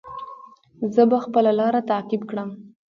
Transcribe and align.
زه 0.93 1.01
به 1.09 1.17
خپله 1.23 1.51
لاره 1.59 1.81
تعقیب 1.89 2.21
کړم. 2.29 2.49